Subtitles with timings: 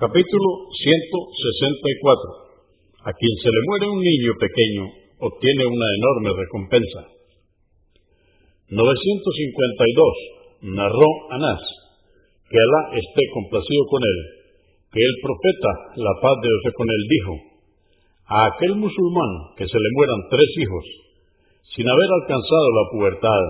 [0.00, 0.48] Capítulo
[0.80, 3.04] 164.
[3.04, 4.88] A quien se le muere un niño pequeño
[5.28, 7.04] obtiene una enorme recompensa.
[8.72, 10.72] 952.
[10.72, 11.60] Narró Anás,
[12.48, 14.18] que Alá esté complacido con él,
[14.88, 17.32] que el profeta, la paz de Dios con él, dijo,
[18.24, 20.84] a aquel musulmán que se le mueran tres hijos,
[21.76, 23.44] sin haber alcanzado la pubertad,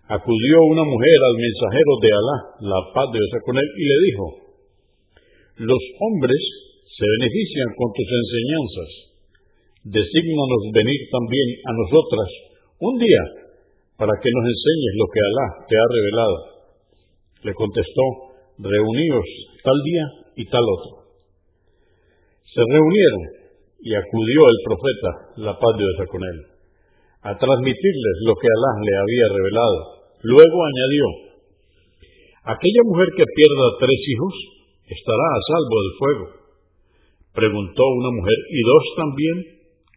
[0.07, 3.99] acudió una mujer al mensajero de Alá, la paz de Dios con él, y le
[4.07, 4.27] dijo,
[5.67, 6.43] los hombres
[6.95, 8.91] se benefician con tus enseñanzas,
[9.83, 12.31] desígnanos venir también a nosotras
[12.79, 13.48] un día
[13.99, 16.39] para que nos enseñes lo que Alá te ha revelado.
[17.43, 18.05] Le contestó,
[18.63, 19.29] reuníos
[19.67, 20.07] tal día
[20.39, 21.11] y tal otro.
[22.47, 23.25] Se reunieron
[23.83, 25.11] y acudió el profeta,
[25.51, 26.39] la paz de Dios con él,
[27.27, 29.79] a transmitirles lo que Alá le había revelado.
[30.23, 31.05] Luego añadió,
[32.55, 34.35] aquella mujer que pierda tres hijos
[34.95, 36.27] estará a salvo del fuego.
[37.35, 39.37] Preguntó una mujer, ¿y dos también?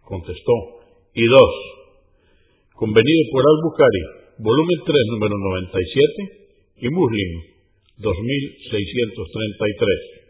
[0.02, 0.56] Contestó,
[1.14, 1.71] y dos.
[2.82, 4.02] Convenido por Al-Bukhari,
[4.42, 7.30] volumen 3, número 97, y Muslim,
[8.02, 10.21] 2633.